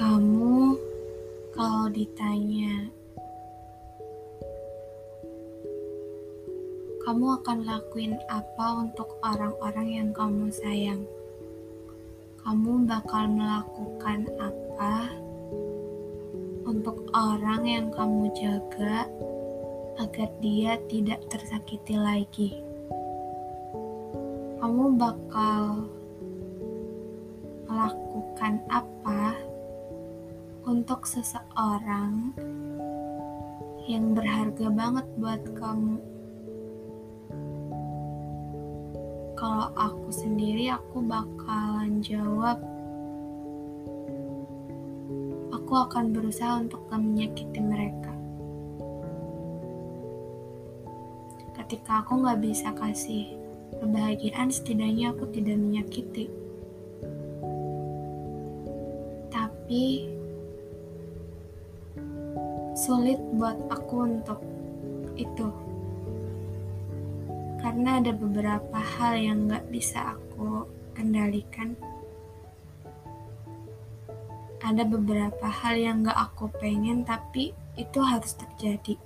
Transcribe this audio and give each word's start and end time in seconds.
kalau 0.00 1.92
ditanya, 1.92 2.88
kamu 7.04 7.36
akan 7.36 7.58
lakuin 7.68 8.16
apa 8.32 8.80
untuk 8.80 9.20
orang-orang 9.20 10.00
yang 10.00 10.08
kamu 10.16 10.48
sayang? 10.48 11.04
Kamu 12.40 12.88
bakal 12.88 13.28
melakukan 13.28 14.24
apa 14.40 15.12
untuk 16.64 17.04
orang 17.12 17.60
yang 17.68 17.92
kamu 17.92 18.32
jaga 18.32 19.04
agar 20.00 20.32
dia 20.40 20.80
tidak 20.88 21.20
tersakiti 21.28 22.00
lagi? 22.00 22.56
Kamu 24.64 24.96
bakal 24.96 25.92
melakukan 27.68 28.64
apa 28.72 29.49
untuk 30.70 31.02
seseorang 31.02 32.30
yang 33.90 34.14
berharga 34.14 34.70
banget 34.70 35.02
buat 35.18 35.42
kamu. 35.58 35.98
Kalau 39.34 39.74
aku 39.74 40.14
sendiri, 40.14 40.70
aku 40.70 41.02
bakalan 41.02 41.98
jawab, 41.98 42.62
aku 45.50 45.72
akan 45.74 46.14
berusaha 46.14 46.62
untuk 46.62 46.86
gak 46.86 47.02
menyakiti 47.02 47.58
mereka. 47.58 48.14
Ketika 51.58 52.06
aku 52.06 52.22
gak 52.22 52.38
bisa 52.46 52.70
kasih 52.78 53.26
kebahagiaan, 53.82 54.54
setidaknya 54.54 55.18
aku 55.18 55.26
tidak 55.34 55.58
menyakiti. 55.58 56.30
Tapi 59.34 60.19
sulit 62.80 63.20
buat 63.36 63.60
aku 63.68 64.08
untuk 64.08 64.40
itu. 65.20 65.52
Karena 67.60 68.00
ada 68.00 68.16
beberapa 68.16 68.80
hal 68.80 69.20
yang 69.20 69.52
gak 69.52 69.68
bisa 69.68 70.16
aku 70.16 70.64
kendalikan. 70.96 71.76
Ada 74.64 74.88
beberapa 74.88 75.44
hal 75.44 75.76
yang 75.76 76.08
gak 76.08 76.32
aku 76.32 76.48
pengen 76.56 77.04
tapi 77.04 77.52
itu 77.76 78.00
harus 78.00 78.32
terjadi. 78.32 78.96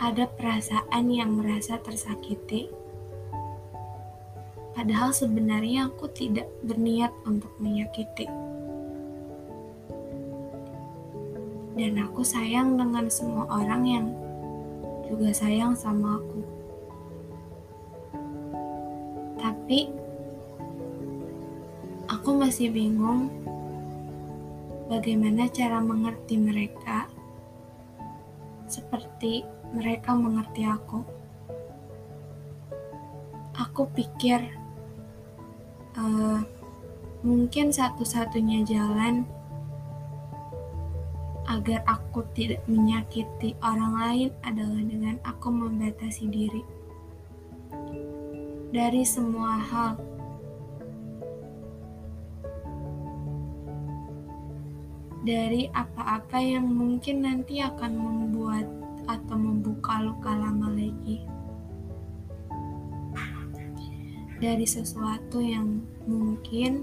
Ada 0.00 0.32
perasaan 0.32 1.12
yang 1.12 1.36
merasa 1.36 1.76
tersakiti. 1.76 2.72
Padahal 4.72 5.12
sebenarnya 5.12 5.92
aku 5.92 6.08
tidak 6.08 6.48
berniat 6.64 7.12
untuk 7.28 7.52
menyakiti 7.60 8.24
dan 11.72 11.96
aku 12.04 12.20
sayang 12.20 12.76
dengan 12.76 13.08
semua 13.08 13.48
orang 13.48 13.82
yang 13.88 14.06
juga 15.08 15.32
sayang 15.32 15.72
sama 15.72 16.20
aku. 16.20 16.40
Tapi 19.40 19.88
aku 22.08 22.30
masih 22.36 22.68
bingung 22.68 23.32
bagaimana 24.88 25.48
cara 25.48 25.80
mengerti 25.80 26.36
mereka 26.36 27.08
seperti 28.68 29.44
mereka 29.72 30.12
mengerti 30.12 30.64
aku. 30.68 31.00
Aku 33.52 33.88
pikir 33.92 34.40
uh, 35.96 36.40
mungkin 37.20 37.68
satu-satunya 37.72 38.64
jalan 38.64 39.28
agar 41.50 41.82
aku 41.90 42.22
tidak 42.36 42.62
menyakiti 42.70 43.58
orang 43.62 43.92
lain 43.98 44.30
adalah 44.46 44.82
dengan 44.82 45.16
aku 45.26 45.48
membatasi 45.50 46.30
diri 46.30 46.62
dari 48.72 49.04
semua 49.04 49.60
hal. 49.60 50.00
Dari 55.22 55.70
apa-apa 55.70 56.40
yang 56.42 56.66
mungkin 56.66 57.22
nanti 57.22 57.62
akan 57.62 57.92
membuat 57.94 58.66
atau 59.06 59.36
membuka 59.38 60.02
luka 60.02 60.32
lama 60.34 60.72
lagi. 60.72 61.22
Dari 64.42 64.66
sesuatu 64.66 65.38
yang 65.38 65.78
mungkin 66.10 66.82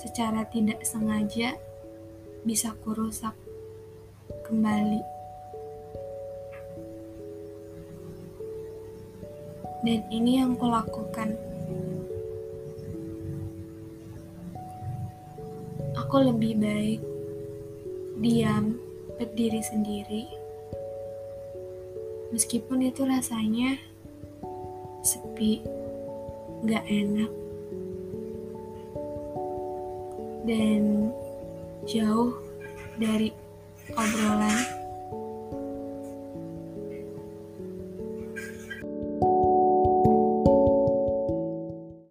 secara 0.00 0.42
tidak 0.50 0.82
sengaja 0.82 1.54
bisa 2.44 2.76
kurusak 2.84 3.32
kembali. 4.44 5.00
Dan 9.84 10.00
ini 10.12 10.40
yang 10.40 10.56
kulakukan. 10.56 11.36
Aku 15.96 16.16
lebih 16.20 16.56
baik 16.60 17.00
diam, 18.20 18.76
berdiri 19.16 19.60
sendiri. 19.60 20.24
Meskipun 22.32 22.84
itu 22.84 23.04
rasanya 23.04 23.76
sepi, 25.04 25.60
gak 26.64 26.84
enak. 26.88 27.32
Dan 30.44 31.12
jauh 31.84 32.32
dari 32.96 33.30
obrolan 33.94 34.73